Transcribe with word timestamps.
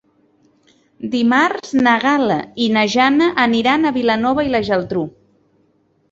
Dimarts 1.15 1.73
na 1.87 1.91
Gal·la 2.03 2.37
i 2.65 2.69
na 2.77 2.85
Jana 2.93 3.27
aniran 3.43 3.85
a 3.85 3.91
Vilanova 3.99 4.47
i 4.47 4.49
la 4.55 4.63
Geltrú. 4.71 5.05